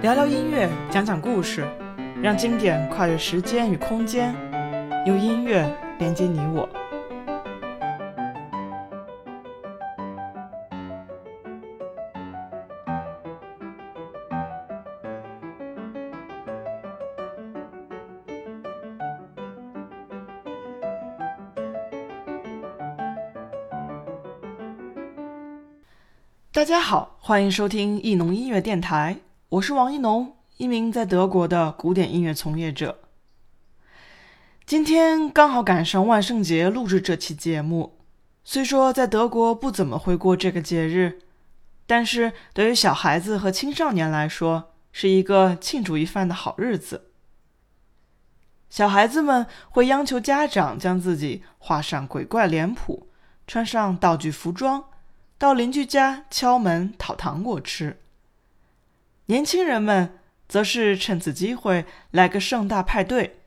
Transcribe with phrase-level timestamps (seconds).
[0.00, 1.66] 聊聊音乐，讲讲故事，
[2.22, 4.32] 让经典跨越时间与空间，
[5.06, 6.68] 用音乐连接你我。
[26.52, 29.16] 大家好，欢迎收听艺农音乐电台，
[29.50, 32.98] 我是王一农，一名在德国的古典音乐从业者。
[34.66, 37.96] 今天刚好赶上万圣节录制这期节目，
[38.44, 41.20] 虽说在德国不怎么会过这个节日，
[41.86, 47.12] 但是对于小孩子和青少年来说，是一个庆祝一番的好日子。
[48.68, 53.08] 小孩子们会央求家长将自己画上鬼怪脸谱，
[53.46, 54.84] 穿上道具服装。
[55.38, 58.02] 到邻居家敲门讨糖果吃。
[59.28, 63.40] 年轻人们则是趁此机会来个盛大派对，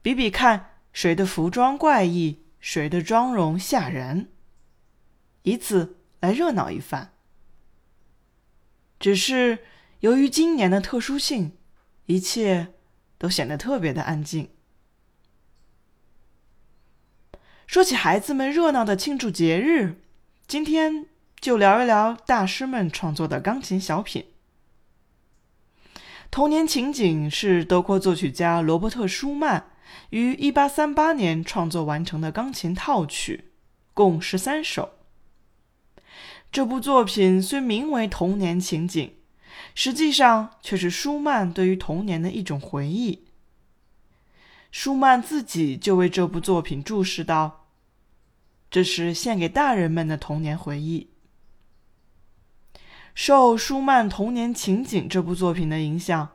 [0.00, 4.30] 比比看谁的服装怪异，谁的妆容吓人，
[5.42, 7.12] 以此来热闹一番。
[8.98, 9.60] 只是
[10.00, 11.56] 由于今年的特殊性，
[12.06, 12.74] 一切
[13.18, 14.48] 都显得特别的安静。
[17.66, 20.00] 说起孩子们热闹的庆祝节日，
[20.46, 21.06] 今天。
[21.40, 24.22] 就聊一聊大师们创作的钢琴小品。
[26.34, 29.70] 《童年情景》是德国作曲家罗伯特·舒曼
[30.10, 33.52] 于1838年创作完成的钢琴套曲，
[33.94, 34.94] 共十三首。
[36.50, 39.06] 这部作品虽名为《童年情景》，
[39.76, 43.26] 实际上却是舒曼对于童年的一种回忆。
[44.72, 47.68] 舒曼自己就为这部作品注释道
[48.68, 51.10] ：“这是献给大人们的童年回忆。”
[53.14, 56.30] 受舒曼《童年情景》这部作品的影响，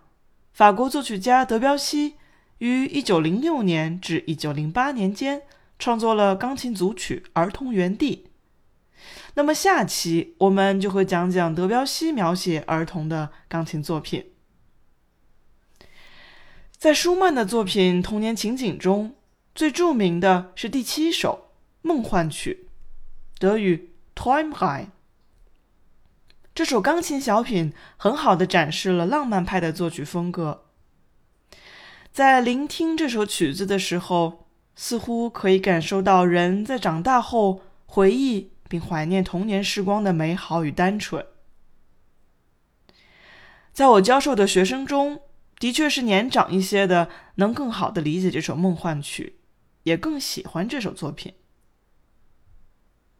[0.53, 2.15] 法国作曲家德彪西
[2.59, 5.41] 于1906年至1908年间
[5.77, 8.25] 创作了钢琴组曲《儿童园地》。
[9.33, 14.31] 那么下期我们就会讲讲德彪西描写儿童的钢琴作品。
[16.77, 19.15] 在舒曼的作品《童年情景》中，
[19.53, 21.49] 最著名的是第七首
[21.81, 22.67] 《梦幻曲》，
[23.37, 24.87] 德语 Traumrein。
[26.59, 30.65] 这首钢琴小品很好的展示了浪漫派的作曲风格。
[32.11, 41.25] 在聆听这首曲子的时候，似乎可以感受到人在长大后回忆并怀念童年时光的美好与单纯。
[43.71, 45.21] 在我教授的学生中，
[45.59, 49.37] 的确是年长一些的能更好的理解这首梦幻曲，
[49.83, 51.35] 也更喜欢这首作品。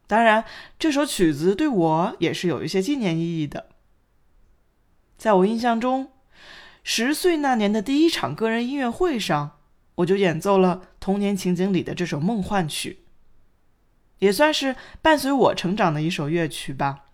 [0.09, 0.43] 当然，
[0.79, 3.67] 这首曲子对我也是有一些纪念意义的。
[5.19, 6.11] 在我印象中，
[6.83, 9.59] 十岁那年的第一场个人音乐会上，
[9.97, 13.03] 我就演奏了《童年情景》里的这首梦幻曲，
[14.17, 17.05] 也算是伴随我成长的一首乐曲吧。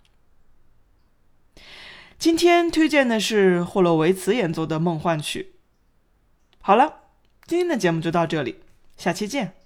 [2.18, 5.56] 今天推荐的是霍洛维茨演奏的梦幻曲。
[6.62, 7.02] 好了，
[7.46, 8.62] 今天的节目就到这里，
[8.96, 9.65] 下期见。